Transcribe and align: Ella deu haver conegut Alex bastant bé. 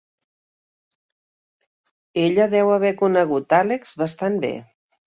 Ella 2.25 2.49
deu 2.57 2.75
haver 2.79 2.95
conegut 3.07 3.61
Alex 3.63 3.97
bastant 4.05 4.43
bé. 4.49 4.57